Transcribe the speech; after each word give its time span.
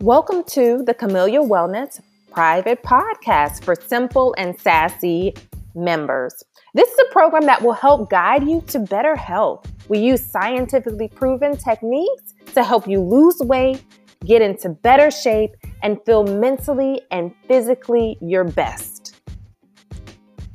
Welcome 0.00 0.44
to 0.48 0.82
the 0.84 0.92
Camellia 0.92 1.40
Wellness 1.40 2.02
private 2.30 2.82
podcast 2.82 3.64
for 3.64 3.74
simple 3.74 4.34
and 4.36 4.60
sassy 4.60 5.32
members. 5.74 6.44
This 6.74 6.86
is 6.86 6.98
a 7.08 7.12
program 7.12 7.46
that 7.46 7.62
will 7.62 7.72
help 7.72 8.10
guide 8.10 8.46
you 8.46 8.60
to 8.68 8.78
better 8.78 9.16
health. 9.16 9.66
We 9.88 9.98
use 9.98 10.22
scientifically 10.22 11.08
proven 11.08 11.56
techniques 11.56 12.34
to 12.54 12.62
help 12.62 12.86
you 12.86 13.00
lose 13.00 13.38
weight, 13.40 13.82
get 14.22 14.42
into 14.42 14.68
better 14.68 15.10
shape, 15.10 15.52
and 15.82 15.98
feel 16.04 16.24
mentally 16.24 17.00
and 17.10 17.34
physically 17.48 18.18
your 18.20 18.44
best. 18.44 19.16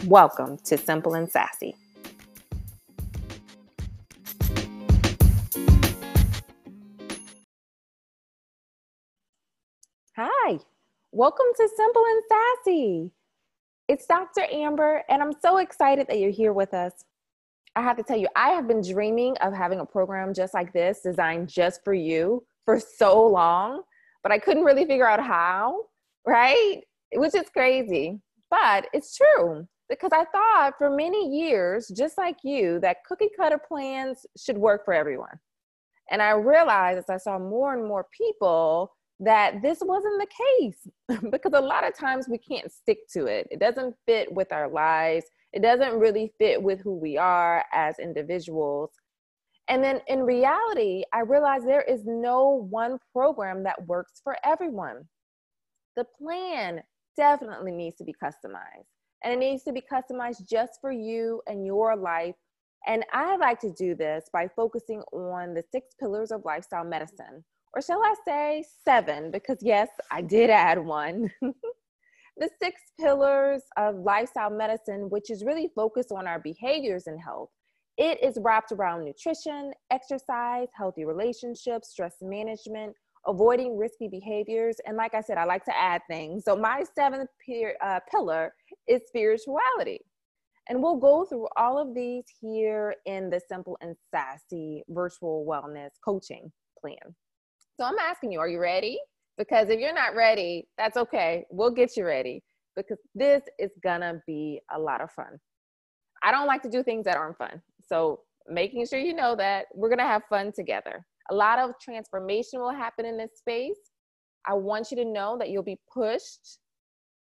Welcome 0.05 0.59
to 0.65 0.77
Simple 0.77 1.15
and 1.15 1.29
Sassy. 1.29 1.75
Welcome 11.13 11.45
to 11.57 11.69
Simple 11.75 12.03
and 12.05 12.23
Sassy. 12.29 13.11
It's 13.89 14.05
Dr. 14.05 14.45
Amber, 14.49 15.03
and 15.09 15.21
I'm 15.21 15.33
so 15.41 15.57
excited 15.57 16.07
that 16.07 16.19
you're 16.19 16.31
here 16.31 16.53
with 16.53 16.73
us. 16.73 16.93
I 17.75 17.81
have 17.81 17.97
to 17.97 18.03
tell 18.03 18.15
you, 18.15 18.29
I 18.37 18.51
have 18.51 18.65
been 18.65 18.81
dreaming 18.81 19.35
of 19.41 19.53
having 19.53 19.81
a 19.81 19.85
program 19.85 20.33
just 20.33 20.53
like 20.53 20.71
this, 20.71 21.01
designed 21.01 21.49
just 21.49 21.83
for 21.83 21.93
you, 21.93 22.45
for 22.63 22.79
so 22.79 23.27
long, 23.27 23.81
but 24.23 24.31
I 24.31 24.39
couldn't 24.39 24.63
really 24.63 24.85
figure 24.85 25.05
out 25.05 25.21
how, 25.21 25.81
right? 26.25 26.79
Which 27.13 27.35
is 27.35 27.49
crazy, 27.49 28.21
but 28.49 28.87
it's 28.93 29.17
true 29.17 29.67
because 29.89 30.11
I 30.13 30.23
thought 30.23 30.75
for 30.77 30.89
many 30.89 31.27
years, 31.27 31.89
just 31.89 32.17
like 32.17 32.37
you, 32.45 32.79
that 32.79 33.03
cookie 33.05 33.31
cutter 33.35 33.59
plans 33.59 34.25
should 34.37 34.57
work 34.57 34.85
for 34.85 34.93
everyone. 34.93 35.37
And 36.09 36.21
I 36.21 36.31
realized 36.31 36.99
as 36.99 37.09
I 37.09 37.17
saw 37.17 37.37
more 37.37 37.73
and 37.73 37.85
more 37.85 38.07
people 38.17 38.93
that 39.21 39.61
this 39.61 39.79
wasn't 39.81 40.19
the 40.19 40.27
case 40.59 41.21
because 41.31 41.53
a 41.53 41.61
lot 41.61 41.87
of 41.87 41.95
times 41.95 42.27
we 42.27 42.39
can't 42.39 42.71
stick 42.71 43.07
to 43.13 43.27
it. 43.27 43.47
It 43.51 43.59
doesn't 43.59 43.95
fit 44.07 44.33
with 44.33 44.51
our 44.51 44.67
lives, 44.67 45.25
it 45.53 45.61
doesn't 45.61 45.99
really 45.99 46.33
fit 46.39 46.61
with 46.61 46.81
who 46.81 46.95
we 46.95 47.17
are 47.17 47.63
as 47.71 47.99
individuals. 47.99 48.89
And 49.67 49.83
then 49.83 50.01
in 50.07 50.23
reality, 50.23 51.03
I 51.13 51.21
realized 51.21 51.67
there 51.67 51.83
is 51.83 52.01
no 52.05 52.67
one 52.69 52.97
program 53.13 53.63
that 53.63 53.85
works 53.85 54.19
for 54.23 54.35
everyone. 54.43 55.07
The 55.95 56.05
plan 56.19 56.81
definitely 57.15 57.71
needs 57.71 57.97
to 57.97 58.03
be 58.03 58.15
customized, 58.21 58.87
and 59.23 59.33
it 59.33 59.39
needs 59.39 59.63
to 59.63 59.71
be 59.71 59.81
customized 59.81 60.49
just 60.49 60.79
for 60.81 60.91
you 60.91 61.41
and 61.47 61.65
your 61.65 61.95
life. 61.95 62.35
And 62.87 63.05
I 63.13 63.37
like 63.37 63.59
to 63.59 63.71
do 63.71 63.93
this 63.93 64.25
by 64.33 64.47
focusing 64.55 65.01
on 65.13 65.53
the 65.53 65.63
six 65.71 65.89
pillars 65.99 66.31
of 66.31 66.43
lifestyle 66.43 66.85
medicine 66.85 67.43
or 67.73 67.81
shall 67.81 68.01
I 68.03 68.15
say 68.25 68.63
seven, 68.83 69.31
because 69.31 69.57
yes, 69.61 69.89
I 70.11 70.21
did 70.21 70.49
add 70.49 70.79
one. 70.83 71.31
the 71.41 72.49
six 72.61 72.81
pillars 72.99 73.61
of 73.77 73.95
lifestyle 73.95 74.49
medicine, 74.49 75.09
which 75.09 75.29
is 75.29 75.43
really 75.43 75.69
focused 75.75 76.11
on 76.11 76.27
our 76.27 76.39
behaviors 76.39 77.07
and 77.07 77.19
health. 77.21 77.49
It 77.97 78.21
is 78.23 78.37
wrapped 78.41 78.71
around 78.71 79.05
nutrition, 79.05 79.73
exercise, 79.91 80.67
healthy 80.75 81.05
relationships, 81.05 81.89
stress 81.89 82.15
management, 82.21 82.95
avoiding 83.27 83.77
risky 83.77 84.07
behaviors. 84.07 84.77
And 84.85 84.97
like 84.97 85.13
I 85.13 85.21
said, 85.21 85.37
I 85.37 85.43
like 85.43 85.65
to 85.65 85.77
add 85.77 86.01
things. 86.09 86.45
So 86.45 86.55
my 86.55 86.83
seventh 86.95 87.29
peer, 87.45 87.75
uh, 87.83 87.99
pillar 88.09 88.53
is 88.87 89.01
spirituality. 89.07 89.99
And 90.69 90.81
we'll 90.81 90.97
go 90.97 91.25
through 91.25 91.47
all 91.57 91.77
of 91.77 91.93
these 91.93 92.23
here 92.39 92.95
in 93.05 93.29
the 93.29 93.41
Simple 93.47 93.77
and 93.81 93.95
Sassy 94.09 94.83
virtual 94.89 95.45
wellness 95.45 95.89
coaching 96.03 96.51
plan. 96.79 97.15
So 97.81 97.87
I'm 97.87 97.97
asking 97.97 98.31
you, 98.31 98.39
are 98.39 98.47
you 98.47 98.59
ready? 98.59 98.99
Because 99.39 99.69
if 99.69 99.79
you're 99.79 99.91
not 99.91 100.13
ready, 100.13 100.67
that's 100.77 100.97
okay. 100.97 101.45
We'll 101.49 101.71
get 101.71 101.97
you 101.97 102.05
ready 102.05 102.43
because 102.75 102.99
this 103.15 103.41
is 103.57 103.71
gonna 103.83 104.21
be 104.27 104.61
a 104.71 104.77
lot 104.77 105.01
of 105.01 105.09
fun. 105.13 105.39
I 106.21 106.29
don't 106.29 106.45
like 106.45 106.61
to 106.61 106.69
do 106.69 106.83
things 106.83 107.05
that 107.05 107.17
aren't 107.17 107.39
fun. 107.39 107.59
So 107.83 108.19
making 108.47 108.85
sure 108.85 108.99
you 108.99 109.15
know 109.15 109.35
that 109.35 109.65
we're 109.73 109.89
gonna 109.89 110.03
have 110.03 110.21
fun 110.29 110.51
together. 110.55 111.03
A 111.31 111.33
lot 111.33 111.57
of 111.57 111.71
transformation 111.81 112.59
will 112.59 112.69
happen 112.69 113.03
in 113.03 113.17
this 113.17 113.31
space. 113.39 113.79
I 114.45 114.53
want 114.53 114.91
you 114.91 114.97
to 114.97 115.05
know 115.05 115.35
that 115.39 115.49
you'll 115.49 115.63
be 115.63 115.79
pushed 115.91 116.59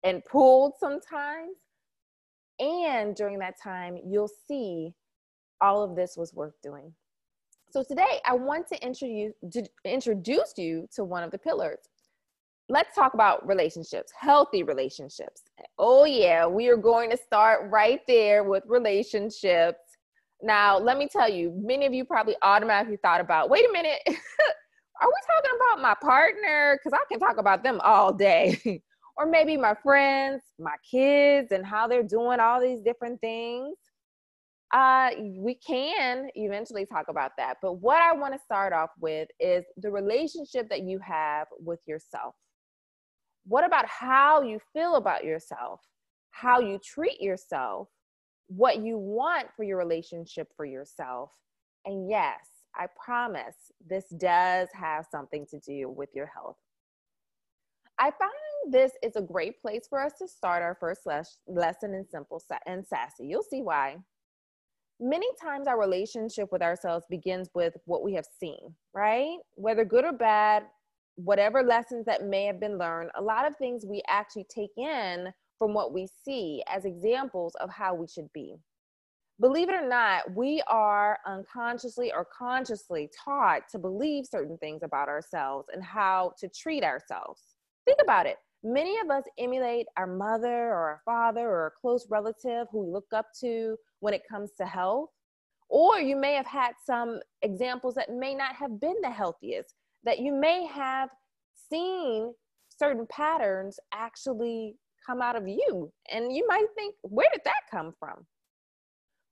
and 0.04 0.24
pulled 0.30 0.74
sometimes. 0.78 1.56
And 2.60 3.16
during 3.16 3.40
that 3.40 3.54
time, 3.60 3.98
you'll 4.06 4.30
see 4.46 4.92
all 5.60 5.82
of 5.82 5.96
this 5.96 6.14
was 6.16 6.32
worth 6.34 6.54
doing. 6.62 6.94
So 7.76 7.82
today 7.82 8.22
I 8.24 8.34
want 8.34 8.66
to 8.68 8.82
introduce, 8.82 9.34
to 9.52 9.62
introduce 9.84 10.54
you 10.56 10.88
to 10.94 11.04
one 11.04 11.22
of 11.22 11.30
the 11.30 11.36
pillars. 11.36 11.76
Let's 12.70 12.94
talk 12.94 13.12
about 13.12 13.46
relationships, 13.46 14.10
healthy 14.18 14.62
relationships. 14.62 15.42
Oh, 15.78 16.06
yeah, 16.06 16.46
we 16.46 16.68
are 16.68 16.78
going 16.78 17.10
to 17.10 17.18
start 17.18 17.70
right 17.70 18.00
there 18.08 18.44
with 18.44 18.62
relationships. 18.66 19.78
Now, 20.40 20.78
let 20.78 20.96
me 20.96 21.06
tell 21.06 21.28
you, 21.28 21.52
many 21.54 21.84
of 21.84 21.92
you 21.92 22.06
probably 22.06 22.34
automatically 22.40 22.96
thought 22.96 23.20
about 23.20 23.50
wait 23.50 23.68
a 23.68 23.72
minute, 23.74 24.00
are 24.06 24.14
we 25.08 25.34
talking 25.36 25.58
about 25.60 25.82
my 25.82 25.94
partner? 26.00 26.80
Because 26.82 26.98
I 26.98 27.04
can 27.12 27.20
talk 27.20 27.36
about 27.36 27.62
them 27.62 27.82
all 27.84 28.10
day. 28.10 28.82
or 29.18 29.26
maybe 29.26 29.58
my 29.58 29.74
friends, 29.82 30.40
my 30.58 30.76
kids, 30.90 31.52
and 31.52 31.66
how 31.66 31.86
they're 31.86 32.02
doing 32.02 32.40
all 32.40 32.58
these 32.58 32.80
different 32.80 33.20
things. 33.20 33.76
Uh, 34.72 35.10
we 35.36 35.54
can 35.54 36.28
eventually 36.34 36.84
talk 36.84 37.06
about 37.08 37.32
that. 37.38 37.58
But 37.62 37.74
what 37.74 38.00
I 38.00 38.12
want 38.12 38.34
to 38.34 38.40
start 38.40 38.72
off 38.72 38.90
with 39.00 39.28
is 39.38 39.64
the 39.76 39.90
relationship 39.90 40.68
that 40.70 40.82
you 40.82 40.98
have 40.98 41.46
with 41.60 41.80
yourself. 41.86 42.34
What 43.46 43.64
about 43.64 43.86
how 43.86 44.42
you 44.42 44.58
feel 44.72 44.96
about 44.96 45.24
yourself, 45.24 45.80
how 46.32 46.58
you 46.58 46.80
treat 46.84 47.20
yourself, 47.20 47.88
what 48.48 48.78
you 48.78 48.98
want 48.98 49.46
for 49.56 49.62
your 49.62 49.78
relationship 49.78 50.48
for 50.56 50.64
yourself? 50.66 51.30
And 51.84 52.10
yes, 52.10 52.40
I 52.74 52.86
promise 53.02 53.54
this 53.88 54.08
does 54.18 54.68
have 54.74 55.06
something 55.08 55.46
to 55.50 55.60
do 55.60 55.88
with 55.88 56.08
your 56.12 56.26
health. 56.26 56.56
I 57.98 58.10
find 58.10 58.32
this 58.68 58.92
is 59.02 59.16
a 59.16 59.22
great 59.22 59.62
place 59.62 59.86
for 59.88 60.02
us 60.02 60.12
to 60.18 60.28
start 60.28 60.62
our 60.62 60.76
first 60.78 61.06
les- 61.06 61.38
lesson 61.46 61.94
in 61.94 62.06
simple 62.08 62.42
and 62.66 62.84
sassy. 62.84 63.26
You'll 63.26 63.42
see 63.42 63.62
why 63.62 63.96
many 65.00 65.26
times 65.40 65.66
our 65.66 65.78
relationship 65.78 66.50
with 66.52 66.62
ourselves 66.62 67.04
begins 67.10 67.50
with 67.54 67.74
what 67.84 68.02
we 68.02 68.14
have 68.14 68.26
seen, 68.40 68.74
right? 68.94 69.36
Whether 69.54 69.84
good 69.84 70.04
or 70.04 70.12
bad, 70.12 70.64
whatever 71.16 71.62
lessons 71.62 72.04
that 72.06 72.24
may 72.24 72.44
have 72.44 72.60
been 72.60 72.78
learned, 72.78 73.10
a 73.14 73.22
lot 73.22 73.46
of 73.46 73.56
things 73.56 73.84
we 73.86 74.02
actually 74.08 74.46
take 74.54 74.76
in 74.76 75.32
from 75.58 75.72
what 75.72 75.92
we 75.92 76.06
see 76.24 76.62
as 76.68 76.84
examples 76.84 77.54
of 77.60 77.70
how 77.70 77.94
we 77.94 78.06
should 78.06 78.30
be. 78.32 78.56
Believe 79.38 79.68
it 79.68 79.74
or 79.74 79.86
not, 79.86 80.34
we 80.34 80.62
are 80.66 81.18
unconsciously 81.26 82.10
or 82.10 82.26
consciously 82.36 83.10
taught 83.24 83.68
to 83.70 83.78
believe 83.78 84.24
certain 84.26 84.56
things 84.58 84.82
about 84.82 85.08
ourselves 85.08 85.68
and 85.74 85.84
how 85.84 86.32
to 86.38 86.48
treat 86.48 86.82
ourselves. 86.82 87.42
Think 87.84 87.98
about 88.02 88.26
it. 88.26 88.36
Many 88.62 88.98
of 88.98 89.10
us 89.10 89.24
emulate 89.38 89.86
our 89.98 90.06
mother 90.06 90.68
or 90.68 90.88
our 90.88 91.00
father 91.04 91.46
or 91.46 91.66
a 91.66 91.80
close 91.80 92.06
relative 92.08 92.66
who 92.70 92.84
we 92.86 92.90
look 92.90 93.06
up 93.14 93.26
to 93.40 93.76
when 94.00 94.14
it 94.14 94.22
comes 94.28 94.52
to 94.58 94.66
health. 94.66 95.10
Or 95.68 95.98
you 95.98 96.16
may 96.16 96.34
have 96.34 96.46
had 96.46 96.72
some 96.84 97.20
examples 97.42 97.94
that 97.96 98.10
may 98.10 98.34
not 98.34 98.54
have 98.54 98.80
been 98.80 98.96
the 99.02 99.10
healthiest, 99.10 99.74
that 100.04 100.20
you 100.20 100.32
may 100.32 100.66
have 100.66 101.10
seen 101.70 102.32
certain 102.68 103.06
patterns 103.10 103.78
actually 103.92 104.76
come 105.04 105.20
out 105.20 105.36
of 105.36 105.48
you. 105.48 105.92
And 106.12 106.34
you 106.34 106.46
might 106.46 106.66
think, 106.76 106.94
where 107.02 107.28
did 107.32 107.42
that 107.44 107.62
come 107.70 107.94
from? 107.98 108.26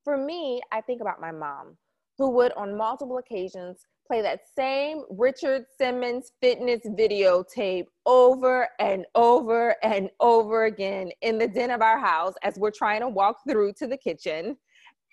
For 0.03 0.17
me, 0.17 0.61
I 0.73 0.81
think 0.81 1.01
about 1.01 1.21
my 1.21 1.31
mom, 1.31 1.77
who 2.19 2.31
would 2.31 2.53
on 2.53 2.77
multiple 2.77 3.19
occasions 3.19 3.87
play 4.07 4.23
that 4.23 4.41
same 4.57 5.03
Richard 5.11 5.65
Simmons 5.79 6.33
fitness 6.41 6.81
videotape 6.87 7.87
over 8.07 8.69
and 8.79 9.07
over 9.15 9.77
and 9.83 10.11
over 10.21 10.67
again 10.67 11.11
in 11.23 11.39
the 11.39 11.49
den 11.49 11.71
of 11.71 11.81
our 11.81 11.99
house 11.99 12.35
as 12.43 12.59
we're 12.59 12.71
trying 12.71 13.01
to 13.01 13.09
walk 13.09 13.39
through 13.49 13.73
to 13.75 13.87
the 13.87 13.97
kitchen. 13.97 14.57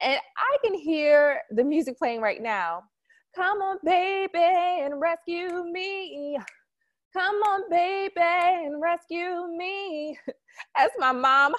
And 0.01 0.19
I 0.37 0.57
can 0.63 0.73
hear 0.73 1.41
the 1.51 1.63
music 1.63 1.97
playing 1.97 2.21
right 2.21 2.41
now. 2.41 2.83
Come 3.35 3.59
on, 3.59 3.77
baby, 3.83 4.29
and 4.35 4.99
rescue 4.99 5.63
me. 5.71 6.37
Come 7.13 7.35
on, 7.35 7.69
baby, 7.69 8.11
and 8.17 8.81
rescue 8.81 9.47
me. 9.57 10.17
As 10.77 10.89
my 10.97 11.11
mom 11.11 11.53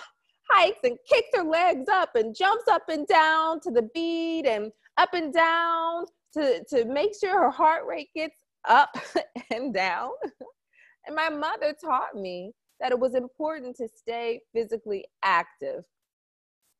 hikes 0.50 0.80
and 0.84 0.98
kicks 1.08 1.28
her 1.34 1.44
legs 1.44 1.88
up 1.90 2.10
and 2.14 2.34
jumps 2.34 2.64
up 2.70 2.82
and 2.88 3.06
down 3.06 3.60
to 3.60 3.70
the 3.70 3.88
beat 3.94 4.44
and 4.46 4.70
up 4.98 5.14
and 5.14 5.32
down 5.32 6.04
to, 6.34 6.64
to 6.70 6.84
make 6.84 7.12
sure 7.18 7.40
her 7.40 7.50
heart 7.50 7.84
rate 7.86 8.10
gets 8.14 8.36
up 8.68 8.96
and 9.50 9.74
down. 9.74 10.10
And 11.06 11.16
my 11.16 11.28
mother 11.28 11.74
taught 11.80 12.14
me 12.14 12.52
that 12.80 12.92
it 12.92 12.98
was 12.98 13.14
important 13.14 13.76
to 13.76 13.88
stay 13.88 14.40
physically 14.52 15.04
active. 15.22 15.84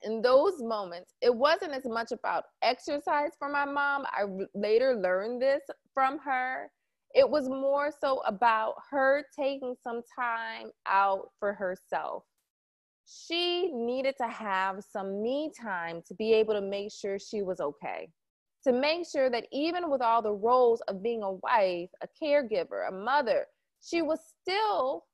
In 0.03 0.21
those 0.21 0.61
moments, 0.61 1.15
it 1.21 1.35
wasn't 1.35 1.73
as 1.73 1.85
much 1.85 2.11
about 2.11 2.45
exercise 2.63 3.31
for 3.39 3.49
my 3.49 3.65
mom. 3.65 4.05
I 4.07 4.25
later 4.55 4.97
learned 4.97 5.41
this 5.41 5.63
from 5.95 6.19
her. 6.19 6.71
It 7.15 7.29
was 7.29 7.49
more 7.49 7.93
so 8.01 8.21
about 8.27 8.75
her 8.91 9.25
taking 9.39 9.77
some 9.83 10.03
time 10.19 10.71
out 10.89 11.29
for 11.39 11.53
herself. 11.53 12.25
She 13.07 13.71
needed 13.73 14.15
to 14.21 14.29
have 14.29 14.83
some 14.83 15.23
me 15.23 15.53
time 15.61 16.03
to 16.09 16.15
be 16.15 16.33
able 16.33 16.55
to 16.55 16.61
make 16.63 16.91
sure 16.91 17.19
she 17.19 17.43
was 17.43 17.61
okay. 17.61 18.09
To 18.65 18.73
make 18.73 19.07
sure 19.11 19.29
that 19.29 19.47
even 19.51 19.91
with 19.91 20.01
all 20.01 20.23
the 20.23 20.33
roles 20.33 20.81
of 20.83 21.03
being 21.03 21.23
a 21.23 21.33
wife, 21.33 21.91
a 22.01 22.09
caregiver, 22.23 22.89
a 22.89 22.93
mother, 22.93 23.47
she 23.83 24.03
was 24.03 24.21
still 24.41 25.05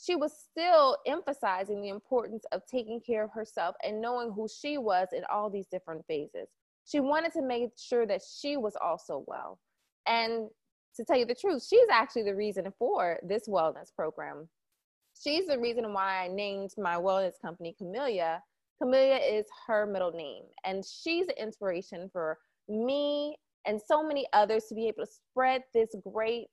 she 0.00 0.14
was 0.14 0.32
still 0.32 0.96
emphasizing 1.06 1.82
the 1.82 1.88
importance 1.88 2.44
of 2.52 2.62
taking 2.70 3.00
care 3.00 3.24
of 3.24 3.32
herself 3.32 3.74
and 3.82 4.00
knowing 4.00 4.30
who 4.30 4.46
she 4.48 4.78
was 4.78 5.08
in 5.12 5.22
all 5.30 5.50
these 5.50 5.66
different 5.66 6.06
phases. 6.06 6.48
She 6.84 7.00
wanted 7.00 7.32
to 7.32 7.42
make 7.42 7.70
sure 7.76 8.06
that 8.06 8.22
she 8.22 8.56
was 8.56 8.76
also 8.80 9.24
well. 9.26 9.58
And 10.06 10.48
to 10.94 11.04
tell 11.04 11.18
you 11.18 11.26
the 11.26 11.34
truth, 11.34 11.66
she's 11.68 11.88
actually 11.90 12.22
the 12.22 12.34
reason 12.34 12.72
for 12.78 13.18
this 13.22 13.48
wellness 13.48 13.94
program. 13.94 14.48
She's 15.20 15.46
the 15.48 15.58
reason 15.58 15.92
why 15.92 16.24
I 16.24 16.28
named 16.28 16.70
my 16.78 16.94
wellness 16.94 17.40
company 17.42 17.74
Camellia. 17.76 18.42
Camellia 18.80 19.16
is 19.16 19.46
her 19.66 19.84
middle 19.84 20.12
name, 20.12 20.44
and 20.64 20.84
she's 20.84 21.26
the 21.26 21.42
inspiration 21.42 22.08
for 22.12 22.38
me 22.68 23.36
and 23.66 23.80
so 23.86 24.02
many 24.02 24.26
others 24.32 24.64
to 24.68 24.74
be 24.74 24.88
able 24.88 25.04
to 25.04 25.12
spread 25.12 25.62
this 25.74 25.94
great 26.12 26.46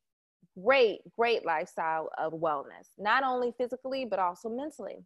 great, 0.64 1.02
great 1.18 1.46
lifestyle 1.46 2.10
of 2.18 2.34
wellness, 2.34 2.88
not 2.98 3.24
only 3.24 3.54
physically, 3.58 4.06
but 4.06 4.20
also 4.20 4.50
mentally. 4.50 5.04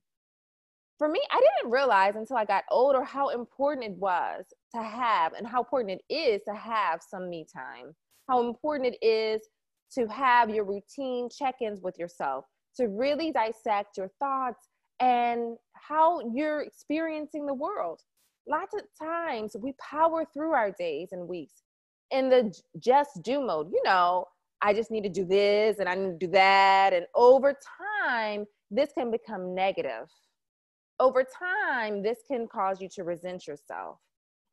For 0.97 1.07
me, 1.07 1.21
I 1.31 1.39
didn't 1.39 1.71
realize 1.71 2.15
until 2.15 2.35
I 2.35 2.45
got 2.45 2.65
older 2.69 3.03
how 3.03 3.29
important 3.29 3.85
it 3.85 3.97
was 3.97 4.45
to 4.75 4.83
have 4.83 5.33
and 5.33 5.47
how 5.47 5.61
important 5.61 6.01
it 6.07 6.13
is 6.13 6.41
to 6.43 6.53
have 6.53 7.01
some 7.01 7.29
me 7.29 7.45
time, 7.51 7.95
how 8.27 8.47
important 8.47 8.93
it 8.93 9.05
is 9.05 9.41
to 9.93 10.07
have 10.07 10.49
your 10.49 10.65
routine 10.65 11.29
check 11.29 11.55
ins 11.61 11.81
with 11.81 11.97
yourself, 11.97 12.45
to 12.75 12.87
really 12.87 13.31
dissect 13.31 13.97
your 13.97 14.11
thoughts 14.19 14.67
and 14.99 15.57
how 15.73 16.19
you're 16.33 16.61
experiencing 16.61 17.45
the 17.45 17.53
world. 17.53 18.01
Lots 18.47 18.73
of 18.73 18.81
times 18.99 19.55
we 19.59 19.73
power 19.79 20.25
through 20.33 20.53
our 20.53 20.71
days 20.71 21.09
and 21.11 21.27
weeks 21.27 21.63
in 22.11 22.29
the 22.29 22.53
just 22.79 23.21
do 23.23 23.45
mode. 23.45 23.69
You 23.71 23.81
know, 23.83 24.25
I 24.61 24.73
just 24.73 24.91
need 24.91 25.03
to 25.03 25.09
do 25.09 25.25
this 25.25 25.79
and 25.79 25.87
I 25.87 25.95
need 25.95 26.19
to 26.19 26.27
do 26.27 26.31
that. 26.33 26.93
And 26.93 27.05
over 27.15 27.55
time, 28.01 28.45
this 28.71 28.91
can 28.97 29.11
become 29.11 29.55
negative. 29.55 30.07
Over 30.99 31.23
time, 31.23 32.03
this 32.03 32.19
can 32.29 32.47
cause 32.47 32.81
you 32.81 32.89
to 32.95 33.03
resent 33.03 33.47
yourself. 33.47 33.97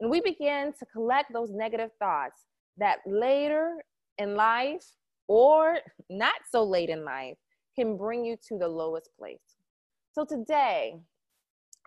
And 0.01 0.11
we 0.11 0.21
begin 0.21 0.73
to 0.79 0.87
collect 0.87 1.33
those 1.33 1.51
negative 1.51 1.91
thoughts 1.99 2.43
that 2.77 2.99
later 3.07 3.77
in 4.19 4.37
life 4.37 4.85
or 5.29 5.79
not 6.09 6.35
so 6.51 6.63
late 6.63 6.91
in 6.91 7.05
life 7.05 7.37
can 7.77 7.97
bring 7.97 8.25
you 8.25 8.37
to 8.49 8.59
the 8.59 8.69
lowest 8.69 9.11
place. 9.19 9.41
So 10.13 10.25
today, 10.25 10.97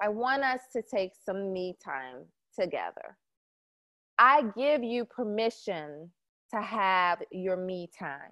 I 0.01 0.10
want 0.10 0.44
us 0.44 0.62
to 0.74 0.81
take 0.81 1.12
some 1.25 1.51
me 1.51 1.78
time 1.84 2.25
together. 2.57 3.18
I 4.18 4.44
give 4.56 4.84
you 4.84 5.06
permission 5.06 6.12
to 6.54 6.62
have 6.62 7.22
your 7.31 7.57
me 7.57 7.90
time. 7.98 8.31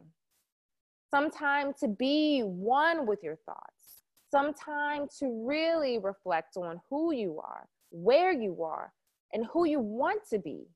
Sometime 1.14 1.74
to 1.80 1.88
be 1.88 2.42
one 2.42 3.06
with 3.06 3.19
your 3.24 3.38
thoughts. 3.46 4.04
Sometime 4.31 5.08
to 5.19 5.46
really 5.48 6.00
reflect 6.00 6.58
on 6.58 6.81
who 6.90 7.14
you 7.14 7.40
are, 7.40 7.68
where 7.92 8.31
you 8.31 8.64
are, 8.64 8.92
and 9.34 9.46
who 9.52 9.66
you 9.66 9.80
want 9.80 10.22
to 10.30 10.40
be. 10.40 10.68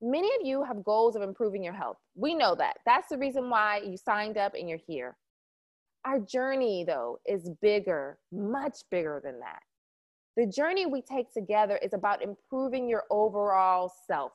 Many 0.00 0.28
of 0.40 0.46
you 0.46 0.64
have 0.64 0.84
goals 0.84 1.16
of 1.16 1.22
improving 1.22 1.62
your 1.62 1.72
health. 1.72 1.96
We 2.14 2.34
know 2.34 2.54
that. 2.56 2.76
That's 2.84 3.08
the 3.08 3.18
reason 3.18 3.48
why 3.48 3.80
you 3.84 3.96
signed 3.96 4.36
up 4.36 4.54
and 4.54 4.68
you're 4.68 4.78
here. 4.86 5.16
Our 6.04 6.20
journey, 6.20 6.84
though, 6.86 7.20
is 7.26 7.50
bigger, 7.62 8.18
much 8.32 8.78
bigger 8.90 9.20
than 9.24 9.40
that. 9.40 9.60
The 10.36 10.46
journey 10.46 10.86
we 10.86 11.00
take 11.00 11.32
together 11.32 11.78
is 11.82 11.92
about 11.92 12.22
improving 12.22 12.88
your 12.88 13.04
overall 13.10 13.92
self 14.06 14.32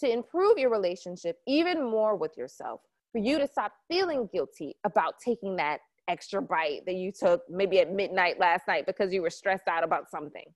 to 0.00 0.10
improve 0.10 0.58
your 0.58 0.70
relationship 0.70 1.38
even 1.46 1.84
more 1.84 2.16
with 2.16 2.36
yourself, 2.36 2.80
for 3.12 3.18
you 3.18 3.38
to 3.38 3.46
stop 3.46 3.72
feeling 3.88 4.28
guilty 4.32 4.76
about 4.84 5.14
taking 5.24 5.56
that 5.56 5.80
extra 6.08 6.42
bite 6.42 6.80
that 6.86 6.94
you 6.94 7.12
took 7.12 7.42
maybe 7.48 7.78
at 7.78 7.92
midnight 7.92 8.40
last 8.40 8.66
night 8.66 8.86
because 8.86 9.12
you 9.12 9.22
were 9.22 9.30
stressed 9.30 9.68
out 9.68 9.84
about 9.84 10.10
something. 10.10 10.46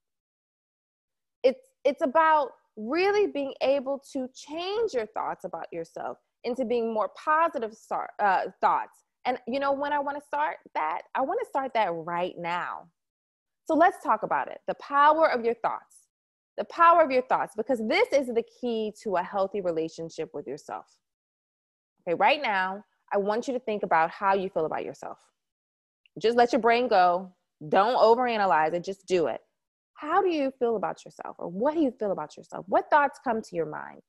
It's 1.42 1.68
it's 1.84 2.02
about 2.02 2.50
really 2.76 3.28
being 3.30 3.54
able 3.60 4.02
to 4.12 4.28
change 4.34 4.94
your 4.94 5.06
thoughts 5.06 5.44
about 5.44 5.66
yourself 5.72 6.18
into 6.42 6.64
being 6.64 6.92
more 6.92 7.10
positive 7.22 7.74
start, 7.74 8.10
uh, 8.20 8.46
thoughts. 8.60 9.04
And 9.26 9.38
you 9.46 9.60
know 9.60 9.72
when 9.72 9.92
I 9.92 10.00
want 10.00 10.18
to 10.18 10.24
start 10.24 10.56
that? 10.74 11.02
I 11.14 11.20
want 11.20 11.38
to 11.40 11.46
start 11.46 11.72
that 11.74 11.90
right 11.92 12.34
now. 12.36 12.88
So 13.66 13.74
let's 13.74 14.02
talk 14.02 14.22
about 14.22 14.48
it. 14.48 14.58
The 14.66 14.74
power 14.74 15.30
of 15.30 15.44
your 15.44 15.54
thoughts 15.54 16.04
the 16.56 16.64
power 16.64 17.02
of 17.02 17.10
your 17.10 17.22
thoughts, 17.22 17.54
because 17.56 17.80
this 17.88 18.08
is 18.12 18.28
the 18.28 18.44
key 18.60 18.92
to 19.02 19.16
a 19.16 19.22
healthy 19.22 19.60
relationship 19.60 20.30
with 20.32 20.46
yourself. 20.46 20.86
Okay, 22.06 22.14
right 22.14 22.40
now, 22.40 22.84
I 23.12 23.18
want 23.18 23.48
you 23.48 23.54
to 23.54 23.60
think 23.60 23.82
about 23.82 24.10
how 24.10 24.34
you 24.34 24.48
feel 24.48 24.66
about 24.66 24.84
yourself. 24.84 25.18
Just 26.20 26.36
let 26.36 26.52
your 26.52 26.60
brain 26.60 26.86
go. 26.86 27.32
Don't 27.68 27.96
overanalyze 27.96 28.72
it, 28.74 28.84
just 28.84 29.06
do 29.06 29.26
it. 29.26 29.40
How 29.94 30.22
do 30.22 30.28
you 30.28 30.52
feel 30.58 30.76
about 30.76 31.04
yourself? 31.04 31.36
Or 31.38 31.48
what 31.48 31.74
do 31.74 31.80
you 31.80 31.92
feel 31.98 32.12
about 32.12 32.36
yourself? 32.36 32.64
What 32.68 32.86
thoughts 32.90 33.18
come 33.22 33.40
to 33.40 33.56
your 33.56 33.66
mind? 33.66 34.00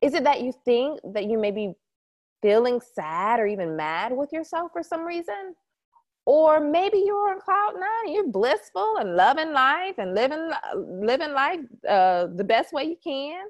Is 0.00 0.14
it 0.14 0.24
that 0.24 0.42
you 0.42 0.52
think 0.64 1.00
that 1.14 1.24
you 1.24 1.38
may 1.38 1.50
be 1.50 1.72
feeling 2.42 2.80
sad 2.94 3.40
or 3.40 3.46
even 3.46 3.76
mad 3.76 4.12
with 4.12 4.32
yourself 4.32 4.70
for 4.72 4.82
some 4.82 5.04
reason? 5.04 5.54
Or 6.26 6.60
maybe 6.60 7.02
you're 7.04 7.30
on 7.30 7.40
cloud 7.40 7.74
nine 7.74 8.12
you're 8.12 8.28
blissful 8.28 8.96
and 8.98 9.16
loving 9.16 9.52
life 9.52 9.94
and 9.98 10.14
living 10.14 10.50
living 10.74 11.32
life 11.32 11.60
uh, 11.88 12.26
the 12.34 12.44
best 12.44 12.72
way 12.72 12.84
you 12.84 12.96
can. 13.02 13.44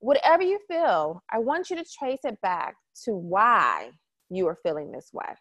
Whatever 0.00 0.42
you 0.42 0.58
feel 0.68 1.22
i 1.30 1.38
want 1.38 1.70
you 1.70 1.76
to 1.76 1.84
trace 1.98 2.24
it 2.24 2.40
back 2.40 2.76
to 3.04 3.12
why 3.12 3.90
you 4.30 4.46
are 4.46 4.58
feeling 4.62 4.90
this 4.90 5.10
way. 5.12 5.34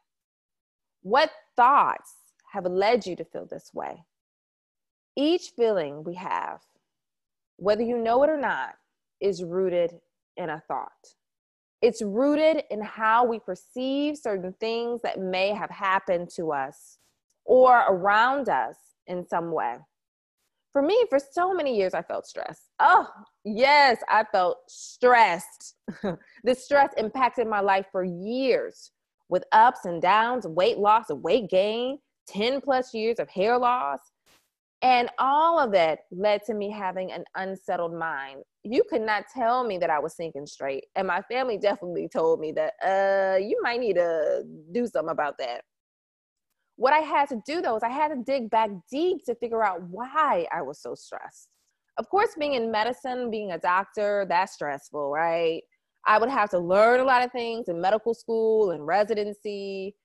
What 1.02 1.32
thoughts 1.56 2.14
have 2.52 2.66
led 2.66 3.06
you 3.06 3.16
to 3.16 3.26
feel 3.26 3.46
this 3.46 3.72
way? 3.74 4.04
Each 5.16 5.52
feeling 5.56 6.04
we 6.04 6.16
have 6.16 6.62
whether 7.58 7.84
you 7.84 7.98
know 7.98 8.24
it 8.24 8.30
or 8.30 8.38
not 8.38 8.76
is 9.22 9.44
rooted 9.44 9.94
in 10.38 10.50
a 10.50 10.62
thought 10.68 10.90
it's 11.84 12.02
rooted 12.02 12.64
in 12.72 12.82
how 12.82 13.26
we 13.26 13.40
perceive 13.40 14.18
certain 14.18 14.56
things 14.62 15.02
that 15.02 15.20
may 15.20 15.50
have 15.50 15.70
happened 15.70 16.30
to 16.38 16.54
us 16.54 16.98
or 17.44 17.78
around 17.90 18.48
us 18.48 18.78
in 19.06 19.28
some 19.28 19.52
way. 19.52 19.76
For 20.72 20.82
me, 20.82 21.06
for 21.10 21.20
so 21.20 21.54
many 21.54 21.78
years, 21.78 21.94
I 21.94 22.02
felt 22.02 22.26
stressed. 22.26 22.70
Oh, 22.80 23.06
yes, 23.44 23.98
I 24.10 24.24
felt 24.32 24.60
stressed. 24.70 25.76
this 26.46 26.64
stress 26.64 26.90
impacted 26.96 27.48
my 27.48 27.60
life 27.60 27.88
for 27.92 28.06
years 28.06 28.92
with 29.28 29.44
ups 29.52 29.84
and 29.84 30.02
downs, 30.02 30.48
weight 30.48 30.78
loss, 30.78 31.10
weight 31.10 31.50
gain, 31.50 32.00
10 32.28 32.62
plus 32.62 32.94
years 32.94 33.20
of 33.20 33.30
hair 33.30 33.60
loss, 33.60 34.00
and 34.84 35.10
all 35.18 35.58
of 35.60 35.72
that 35.72 36.00
led 36.12 36.44
to 36.44 36.54
me 36.54 36.70
having 36.70 37.12
an 37.14 37.24
unsettled 37.36 37.94
mind. 37.94 38.44
You 38.64 38.84
could 38.90 39.02
not 39.02 39.24
tell 39.34 39.64
me 39.64 39.78
that 39.78 39.90
I 39.90 39.98
was 39.98 40.14
thinking 40.16 40.46
straight. 40.46 40.86
And 40.96 41.08
my 41.08 41.22
family 41.22 41.58
definitely 41.58 42.10
told 42.10 42.42
me 42.42 42.52
that, 42.52 42.74
uh, 42.86 43.38
you 43.38 43.60
might 43.64 43.80
need 43.80 43.96
to 43.96 44.44
do 44.74 44.86
something 44.86 45.12
about 45.12 45.38
that. 45.40 45.62
What 46.76 46.92
I 46.92 47.00
had 47.00 47.30
to 47.30 47.42
do 47.46 47.62
though 47.62 47.78
is 47.78 47.84
I 47.84 47.90
had 47.90 48.10
to 48.10 48.24
dig 48.26 48.50
back 48.50 48.72
deep 48.92 49.24
to 49.26 49.36
figure 49.36 49.64
out 49.64 49.82
why 49.90 50.48
I 50.54 50.62
was 50.62 50.82
so 50.82 50.96
stressed. 50.96 51.48
Of 51.98 52.10
course, 52.10 52.32
being 52.38 52.56
in 52.56 52.70
medicine, 52.70 53.32
being 53.32 53.52
a 53.52 53.60
doctor, 53.60 54.26
that's 54.28 54.56
stressful, 54.56 55.12
right? 55.12 55.62
I 56.06 56.18
would 56.18 56.30
have 56.30 56.50
to 56.50 56.60
learn 56.60 57.00
a 57.00 57.06
lot 57.06 57.24
of 57.24 57.32
things 57.32 57.70
in 57.70 57.80
medical 57.80 58.14
school 58.14 58.72
and 58.72 58.86
residency. 58.86 59.96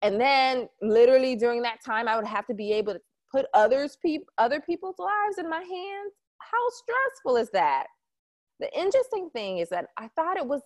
And 0.00 0.18
then 0.18 0.68
literally 0.80 1.36
during 1.36 1.60
that 1.62 1.84
time, 1.84 2.08
I 2.08 2.16
would 2.16 2.26
have 2.26 2.46
to 2.46 2.54
be 2.54 2.72
able 2.72 2.94
to 2.94 3.00
put 3.32 3.46
others 3.54 3.96
people 4.02 4.26
other 4.38 4.60
people's 4.60 4.98
lives 4.98 5.38
in 5.38 5.48
my 5.48 5.60
hands? 5.60 6.12
How 6.38 6.68
stressful 6.70 7.36
is 7.36 7.50
that? 7.50 7.86
The 8.60 8.72
interesting 8.78 9.28
thing 9.30 9.58
is 9.58 9.68
that 9.70 9.86
i 9.98 10.08
thought 10.14 10.36
it 10.36 10.46
was 10.46 10.62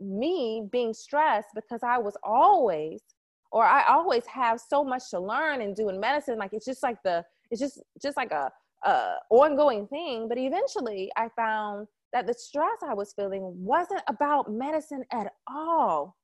me 0.00 0.66
being 0.72 0.94
stressed 0.94 1.50
because 1.54 1.80
i 1.82 1.98
was 1.98 2.16
always 2.24 3.02
or 3.50 3.64
i 3.64 3.84
always 3.86 4.24
have 4.26 4.58
so 4.58 4.82
much 4.82 5.10
to 5.10 5.20
learn 5.20 5.60
and 5.60 5.76
do 5.76 5.90
in 5.90 6.00
medicine. 6.00 6.38
Like 6.38 6.54
it's 6.54 6.64
just 6.64 6.82
like 6.82 6.96
the 7.04 7.22
it's 7.50 7.60
just 7.60 7.82
just 8.02 8.16
like 8.16 8.32
a, 8.32 8.50
a 8.84 9.16
ongoing 9.28 9.86
thing. 9.88 10.26
But 10.28 10.38
eventually 10.38 11.10
i 11.16 11.28
found 11.36 11.86
that 12.14 12.26
the 12.26 12.34
stress 12.34 12.78
i 12.88 12.94
was 12.94 13.12
feeling 13.12 13.42
wasn't 13.56 14.02
about 14.08 14.50
medicine 14.50 15.04
at 15.12 15.32
all. 15.46 16.16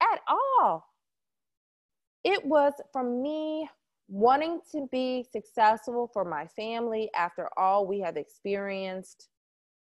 At 0.00 0.20
all. 0.26 0.86
It 2.24 2.44
was 2.46 2.72
from 2.92 3.22
me 3.22 3.68
wanting 4.08 4.60
to 4.72 4.88
be 4.90 5.24
successful 5.30 6.10
for 6.12 6.24
my 6.24 6.46
family 6.46 7.10
after 7.14 7.48
all 7.56 7.86
we 7.86 8.00
have 8.00 8.16
experienced 8.16 9.28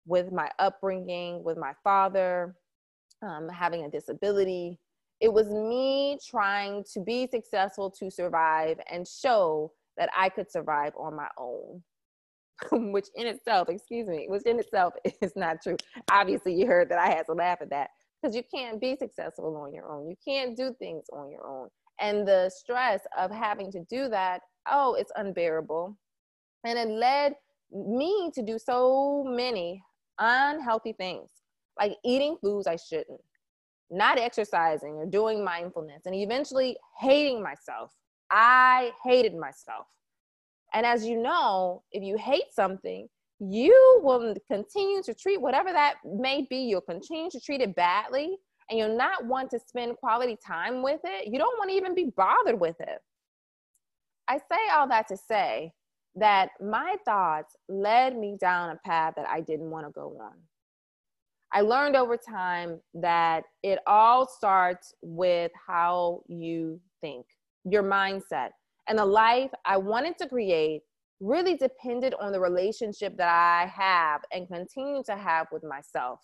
with 0.06 0.32
my 0.32 0.50
upbringing, 0.58 1.44
with 1.44 1.56
my 1.56 1.72
father, 1.82 2.56
um, 3.22 3.48
having 3.48 3.84
a 3.84 3.90
disability. 3.90 4.78
It 5.20 5.32
was 5.32 5.48
me 5.48 6.18
trying 6.28 6.84
to 6.92 7.00
be 7.00 7.28
successful 7.30 7.90
to 7.98 8.10
survive 8.10 8.78
and 8.90 9.06
show 9.06 9.72
that 9.96 10.10
I 10.16 10.28
could 10.28 10.50
survive 10.50 10.92
on 10.98 11.14
my 11.14 11.28
own. 11.38 11.82
which 12.92 13.08
in 13.16 13.26
itself, 13.26 13.68
excuse 13.68 14.06
me, 14.06 14.26
which 14.28 14.44
in 14.44 14.58
itself 14.58 14.94
is 15.22 15.32
not 15.36 15.56
true. 15.62 15.76
Obviously, 16.10 16.54
you 16.54 16.66
heard 16.66 16.88
that 16.88 16.98
I 16.98 17.08
had 17.08 17.26
to 17.26 17.32
laugh 17.32 17.58
at 17.60 17.70
that 17.70 17.90
because 18.22 18.36
you 18.36 18.42
can't 18.54 18.80
be 18.80 18.96
successful 18.96 19.56
on 19.56 19.74
your 19.74 19.90
own. 19.90 20.08
You 20.08 20.16
can't 20.24 20.56
do 20.56 20.74
things 20.78 21.04
on 21.12 21.30
your 21.30 21.46
own. 21.46 21.68
And 22.00 22.26
the 22.26 22.50
stress 22.50 23.00
of 23.16 23.30
having 23.30 23.70
to 23.72 23.84
do 23.84 24.08
that, 24.08 24.42
oh, 24.70 24.94
it's 24.94 25.12
unbearable. 25.16 25.96
And 26.64 26.78
it 26.78 26.88
led 26.88 27.34
me 27.72 28.30
to 28.34 28.42
do 28.42 28.58
so 28.58 29.24
many 29.26 29.82
unhealthy 30.18 30.92
things, 30.92 31.28
like 31.78 31.96
eating 32.04 32.36
foods 32.40 32.66
I 32.66 32.76
shouldn't, 32.76 33.20
not 33.90 34.18
exercising 34.18 34.94
or 34.94 35.06
doing 35.06 35.44
mindfulness, 35.44 36.02
and 36.06 36.14
eventually 36.14 36.76
hating 37.00 37.42
myself. 37.42 37.92
I 38.30 38.92
hated 39.04 39.36
myself. 39.36 39.86
And 40.72 40.84
as 40.84 41.04
you 41.04 41.20
know, 41.22 41.82
if 41.92 42.02
you 42.02 42.16
hate 42.16 42.52
something, 42.52 43.08
you 43.38 44.00
will 44.02 44.34
continue 44.50 45.02
to 45.02 45.14
treat 45.14 45.40
whatever 45.40 45.72
that 45.72 45.96
may 46.04 46.46
be, 46.48 46.56
you'll 46.56 46.80
continue 46.80 47.30
to 47.30 47.40
treat 47.40 47.60
it 47.60 47.76
badly 47.76 48.38
and 48.70 48.78
you'll 48.78 48.96
not 48.96 49.24
want 49.26 49.50
to 49.50 49.58
spend 49.58 49.96
quality 49.96 50.36
time 50.44 50.82
with 50.82 51.00
it. 51.04 51.28
You 51.32 51.38
don't 51.38 51.58
want 51.58 51.70
to 51.70 51.76
even 51.76 51.94
be 51.94 52.12
bothered 52.16 52.58
with 52.58 52.80
it. 52.80 52.98
I 54.28 54.38
say 54.38 54.58
all 54.72 54.88
that 54.88 55.08
to 55.08 55.16
say 55.16 55.72
that 56.16 56.50
my 56.60 56.96
thoughts 57.04 57.56
led 57.68 58.16
me 58.16 58.36
down 58.40 58.70
a 58.70 58.76
path 58.86 59.14
that 59.16 59.28
I 59.28 59.40
didn't 59.40 59.70
want 59.70 59.86
to 59.86 59.92
go 59.92 60.16
on. 60.20 60.32
I 61.52 61.60
learned 61.60 61.94
over 61.94 62.16
time 62.16 62.80
that 62.94 63.44
it 63.62 63.78
all 63.86 64.26
starts 64.26 64.94
with 65.02 65.52
how 65.66 66.22
you 66.26 66.80
think, 67.00 67.26
your 67.64 67.82
mindset. 67.82 68.50
And 68.88 68.98
the 68.98 69.06
life 69.06 69.50
I 69.64 69.76
wanted 69.76 70.18
to 70.18 70.28
create 70.28 70.82
really 71.20 71.56
depended 71.56 72.14
on 72.20 72.32
the 72.32 72.40
relationship 72.40 73.16
that 73.16 73.28
I 73.28 73.66
have 73.66 74.22
and 74.32 74.48
continue 74.48 75.02
to 75.04 75.16
have 75.16 75.46
with 75.52 75.62
myself. 75.62 76.20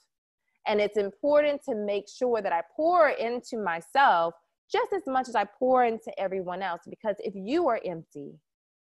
And 0.66 0.80
it's 0.80 0.96
important 0.96 1.62
to 1.68 1.74
make 1.74 2.04
sure 2.08 2.42
that 2.42 2.52
I 2.52 2.62
pour 2.76 3.08
into 3.08 3.58
myself 3.58 4.34
just 4.70 4.92
as 4.92 5.02
much 5.06 5.28
as 5.28 5.34
I 5.34 5.44
pour 5.44 5.84
into 5.84 6.12
everyone 6.18 6.62
else. 6.62 6.82
Because 6.88 7.16
if 7.18 7.34
you 7.34 7.68
are 7.68 7.80
empty, 7.84 8.32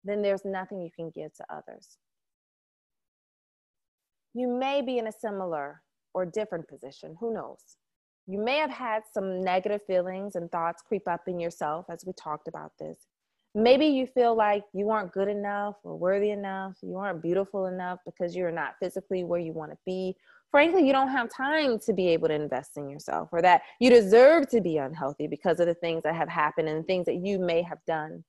then 0.04 0.22
there's 0.22 0.44
nothing 0.44 0.80
you 0.80 0.90
can 0.94 1.10
give 1.14 1.32
to 1.34 1.44
others. 1.50 1.98
You 4.34 4.48
may 4.48 4.82
be 4.82 4.98
in 4.98 5.06
a 5.06 5.12
similar 5.12 5.82
or 6.14 6.26
different 6.26 6.68
position, 6.68 7.16
who 7.20 7.32
knows? 7.32 7.76
You 8.26 8.38
may 8.38 8.58
have 8.58 8.70
had 8.70 9.02
some 9.12 9.40
negative 9.42 9.80
feelings 9.86 10.36
and 10.36 10.50
thoughts 10.50 10.82
creep 10.86 11.08
up 11.08 11.22
in 11.26 11.40
yourself 11.40 11.86
as 11.90 12.04
we 12.06 12.12
talked 12.12 12.46
about 12.46 12.72
this. 12.78 13.06
Maybe 13.54 13.86
you 13.86 14.06
feel 14.06 14.36
like 14.36 14.64
you 14.74 14.90
aren't 14.90 15.12
good 15.12 15.28
enough 15.28 15.76
or 15.82 15.96
worthy 15.96 16.30
enough, 16.30 16.74
you 16.82 16.96
aren't 16.96 17.22
beautiful 17.22 17.66
enough 17.66 17.98
because 18.04 18.36
you're 18.36 18.52
not 18.52 18.74
physically 18.80 19.24
where 19.24 19.40
you 19.40 19.52
want 19.52 19.70
to 19.70 19.78
be. 19.86 20.14
Frankly, 20.50 20.86
you 20.86 20.92
don't 20.92 21.08
have 21.08 21.28
time 21.30 21.78
to 21.80 21.92
be 21.92 22.08
able 22.08 22.28
to 22.28 22.34
invest 22.34 22.76
in 22.76 22.88
yourself, 22.88 23.28
or 23.32 23.42
that 23.42 23.62
you 23.80 23.90
deserve 23.90 24.48
to 24.48 24.60
be 24.60 24.78
unhealthy 24.78 25.26
because 25.26 25.60
of 25.60 25.66
the 25.66 25.74
things 25.74 26.02
that 26.04 26.14
have 26.14 26.28
happened 26.28 26.68
and 26.68 26.86
things 26.86 27.04
that 27.06 27.16
you 27.16 27.38
may 27.38 27.60
have 27.62 27.78
done. 27.86 28.24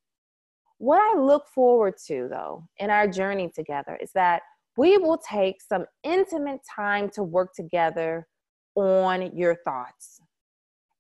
What 0.79 0.99
I 0.99 1.19
look 1.19 1.47
forward 1.47 1.95
to, 2.07 2.27
though, 2.29 2.67
in 2.77 2.89
our 2.89 3.07
journey 3.07 3.51
together 3.53 3.97
is 4.01 4.11
that 4.15 4.41
we 4.77 4.97
will 4.97 5.17
take 5.17 5.61
some 5.61 5.85
intimate 6.03 6.61
time 6.73 7.09
to 7.11 7.23
work 7.23 7.53
together 7.53 8.27
on 8.75 9.35
your 9.35 9.55
thoughts 9.65 10.21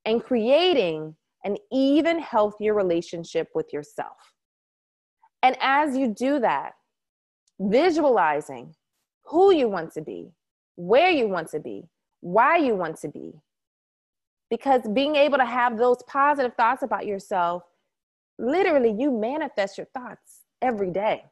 and 0.05 0.23
creating 0.23 1.15
an 1.45 1.57
even 1.71 2.19
healthier 2.19 2.73
relationship 2.73 3.47
with 3.55 3.71
yourself. 3.71 4.17
And 5.43 5.55
as 5.61 5.95
you 5.95 6.13
do 6.13 6.39
that, 6.39 6.73
visualizing 7.59 8.75
who 9.25 9.53
you 9.53 9.69
want 9.69 9.93
to 9.93 10.01
be, 10.01 10.31
where 10.79 11.09
you 11.09 11.27
want 11.27 11.49
to 11.49 11.59
be, 11.59 11.83
why 12.21 12.55
you 12.55 12.73
want 12.73 12.97
to 12.97 13.09
be. 13.09 13.33
Because 14.49 14.81
being 14.93 15.17
able 15.17 15.37
to 15.37 15.45
have 15.45 15.77
those 15.77 16.01
positive 16.03 16.53
thoughts 16.55 16.83
about 16.83 17.05
yourself, 17.05 17.63
literally, 18.37 18.95
you 18.97 19.11
manifest 19.11 19.77
your 19.77 19.87
thoughts 19.93 20.43
every 20.61 20.89
day. 20.89 21.25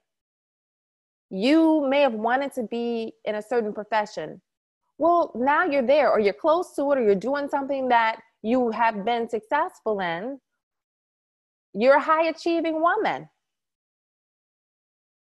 You 1.30 1.88
may 1.90 2.02
have 2.02 2.14
wanted 2.14 2.52
to 2.56 2.64
be 2.64 3.14
in 3.24 3.36
a 3.36 3.42
certain 3.42 3.72
profession. 3.72 4.42
Well, 4.98 5.32
now 5.34 5.64
you're 5.64 5.82
there, 5.82 6.12
or 6.12 6.20
you're 6.20 6.34
close 6.34 6.76
to 6.76 6.92
it, 6.92 6.98
or 6.98 7.04
you're 7.04 7.16
doing 7.16 7.48
something 7.48 7.88
that 7.88 8.20
you 8.42 8.70
have 8.72 9.06
been 9.06 9.30
successful 9.30 10.02
in, 10.02 10.42
you're 11.74 11.96
a 11.96 12.02
high 12.02 12.28
achieving 12.28 12.82
woman. 12.82 13.30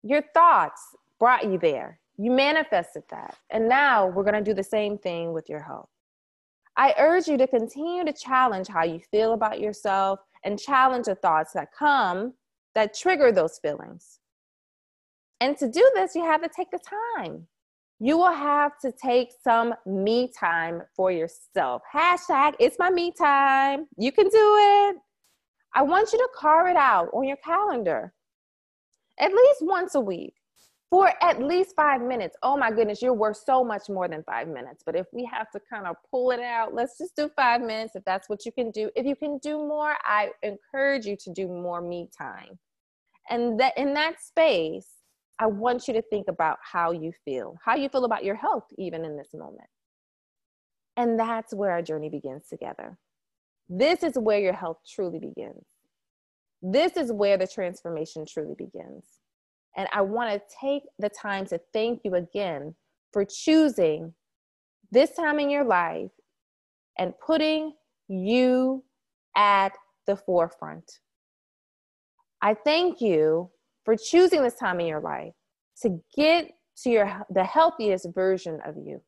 Your 0.03 0.23
thoughts 0.33 0.81
brought 1.21 1.45
you 1.45 1.59
there. 1.59 2.01
You 2.17 2.31
manifested 2.31 3.05
that. 3.11 3.37
And 3.51 3.69
now 3.69 4.07
we're 4.07 4.23
going 4.25 4.35
to 4.35 4.43
do 4.43 4.55
the 4.55 4.63
same 4.63 4.99
thing 4.99 5.33
with 5.33 5.49
your 5.49 5.61
health. 5.61 5.89
I 6.77 6.95
urge 6.99 7.29
you 7.29 7.37
to 7.39 7.47
continue 7.47 8.05
to 8.05 8.13
challenge 8.13 8.69
how 8.69 8.85
you 8.85 8.99
feel 8.99 9.33
about 9.33 9.61
yourself 9.61 10.21
and 10.45 10.59
challenge 10.59 11.07
the 11.07 11.15
thoughts 11.15 11.53
that 11.53 11.73
come 11.73 12.35
that 12.75 12.95
trigger 12.95 13.31
those 13.31 13.59
feelings. 13.59 14.19
And 15.41 15.57
to 15.59 15.69
do 15.69 15.89
this, 15.95 16.15
you 16.15 16.25
have 16.25 16.43
to 16.43 16.49
take 16.49 16.71
the 16.71 16.81
time 17.21 17.47
you 18.01 18.19
will 18.19 18.33
have 18.33 18.79
to 18.81 18.93
take 18.93 19.31
some 19.43 19.75
me 19.87 20.29
time 20.29 20.83
for 20.95 21.11
yourself. 21.11 21.83
Hashtag 21.93 22.55
it's 22.59 22.77
my 22.79 22.91
me 22.91 23.13
time. 23.13 23.87
You 23.97 24.13
can 24.13 24.29
do 24.29 24.31
it. 24.35 24.97
I 25.75 25.83
want 25.83 26.13
you 26.13 26.19
to 26.19 26.29
carve 26.37 26.69
it 26.69 26.77
out 26.77 27.09
on 27.13 27.25
your 27.25 27.37
calendar 27.39 28.13
at 29.19 29.33
least 29.33 29.59
once 29.63 29.95
a 29.95 30.01
week 30.01 30.35
for 30.91 31.13
at 31.23 31.43
least 31.43 31.75
five 31.75 32.01
minutes. 32.01 32.37
Oh 32.43 32.57
my 32.57 32.71
goodness, 32.71 33.03
you're 33.03 33.15
worth 33.15 33.43
so 33.45 33.65
much 33.65 33.89
more 33.89 34.09
than 34.09 34.23
five 34.25 34.49
minutes. 34.49 34.83
But 34.85 34.97
if 34.97 35.07
we 35.13 35.29
have 35.33 35.51
to 35.51 35.61
kind 35.69 35.87
of 35.87 35.97
pull 36.11 36.31
it 36.31 36.41
out, 36.41 36.75
let's 36.75 36.99
just 36.99 37.17
do 37.17 37.31
five 37.35 37.61
minutes 37.61 37.97
if 37.97 38.05
that's 38.05 38.29
what 38.29 38.47
you 38.47 38.53
can 38.53 38.71
do. 38.71 38.91
If 38.95 39.05
you 39.07 39.17
can 39.17 39.39
do 39.39 39.59
more, 39.59 39.95
I 40.05 40.31
encourage 40.43 41.07
you 41.07 41.17
to 41.17 41.33
do 41.33 41.49
more 41.49 41.81
me 41.81 42.09
time. 42.17 42.59
And 43.31 43.59
that 43.59 43.77
in 43.77 43.95
that 43.95 44.21
space, 44.21 44.89
I 45.39 45.47
want 45.47 45.89
you 45.89 45.95
to 45.95 46.03
think 46.03 46.29
about 46.29 46.59
how 46.63 46.93
you 46.93 47.13
feel, 47.25 47.57
how 47.65 47.75
you 47.75 47.89
feel 47.89 48.05
about 48.05 48.25
your 48.25 48.37
health, 48.37 48.65
even 48.79 49.05
in 49.05 49.17
this 49.17 49.31
moment. 49.35 49.69
And 50.97 51.19
that's 51.19 51.53
where 51.53 51.73
our 51.73 51.83
journey 51.83 52.09
begins 52.09 52.47
together. 52.49 52.97
This 53.69 54.03
is 54.03 54.17
where 54.17 54.39
your 54.39 54.53
health 54.53 54.79
truly 54.89 55.19
begins. 55.19 55.65
This 56.63 56.97
is 56.97 57.11
where 57.13 57.37
the 57.37 57.47
transformation 57.47 58.25
truly 58.27 58.55
begins. 58.57 59.05
And 59.77 59.89
I 59.93 60.03
want 60.03 60.33
to 60.33 60.57
take 60.61 60.83
the 60.99 61.09
time 61.09 61.47
to 61.47 61.61
thank 61.73 62.03
you 62.05 62.15
again 62.15 62.75
for 63.13 63.25
choosing 63.25 64.15
this 64.93 65.15
time 65.15 65.39
in 65.39 65.51
your 65.51 65.65
life 65.65 66.11
and 66.99 67.13
putting 67.25 67.73
you 68.09 68.85
at 69.37 69.73
the 70.07 70.17
forefront. 70.17 71.01
I 72.41 72.55
thank 72.55 73.01
you 73.01 73.51
for 73.85 73.97
choosing 73.97 74.43
this 74.43 74.57
time 74.57 74.81
in 74.81 74.87
your 74.87 75.01
life 75.01 75.33
to 75.83 76.01
get 76.17 76.53
to 76.83 76.91
your 76.91 77.25
the 77.31 77.45
healthiest 77.45 78.09
version 78.15 78.61
of 78.65 78.77
you. 78.77 79.01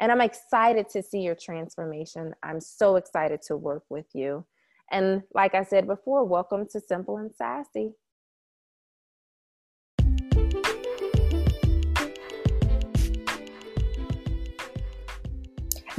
And 0.00 0.10
I'm 0.10 0.20
excited 0.20 0.88
to 0.90 1.02
see 1.02 1.20
your 1.20 1.34
transformation. 1.34 2.32
I'm 2.42 2.60
so 2.60 2.96
excited 2.96 3.42
to 3.48 3.56
work 3.56 3.84
with 3.90 4.06
you. 4.14 4.46
And 4.90 5.22
like 5.34 5.54
I 5.54 5.62
said 5.62 5.86
before, 5.86 6.24
welcome 6.24 6.66
to 6.72 6.80
Simple 6.80 7.18
and 7.18 7.30
Sassy. 7.34 7.92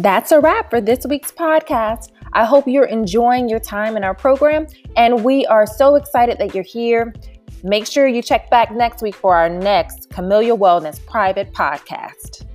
That's 0.02 0.32
a 0.32 0.40
wrap 0.40 0.72
for 0.72 0.82
this 0.82 1.06
week's 1.06 1.32
podcast. 1.32 2.10
I 2.34 2.44
hope 2.44 2.68
you're 2.68 2.86
enjoying 2.86 3.48
your 3.48 3.60
time 3.60 3.96
in 3.96 4.04
our 4.04 4.16
program, 4.16 4.66
and 4.98 5.24
we 5.24 5.46
are 5.46 5.68
so 5.68 5.94
excited 5.94 6.40
that 6.40 6.56
you're 6.56 6.64
here. 6.64 7.14
Make 7.64 7.86
sure 7.86 8.08
you 8.08 8.24
check 8.24 8.50
back 8.50 8.72
next 8.72 9.04
week 9.04 9.14
for 9.14 9.36
our 9.36 9.48
next 9.48 10.10
Camellia 10.10 10.56
Wellness 10.58 11.06
private 11.06 11.54
podcast. 11.54 12.48